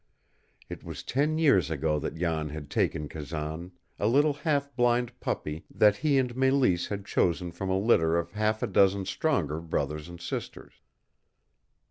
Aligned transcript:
It 0.67 0.83
was 0.83 1.03
ten 1.03 1.37
years 1.37 1.69
ago 1.69 1.99
that 1.99 2.15
Jan 2.15 2.49
had 2.49 2.71
taken 2.71 3.07
Kazan, 3.07 3.71
a 3.99 4.07
little 4.07 4.33
half 4.33 4.75
blind 4.75 5.19
puppy 5.19 5.63
that 5.69 5.97
he 5.97 6.17
and 6.17 6.33
Mélisse 6.33 6.87
had 6.87 7.05
chosen 7.05 7.51
from 7.51 7.69
a 7.69 7.77
litter 7.77 8.17
of 8.17 8.31
half 8.31 8.63
a 8.63 8.67
dozen 8.67 9.05
stronger 9.05 9.59
brothers 9.61 10.09
and 10.09 10.19
sisters. 10.19 10.73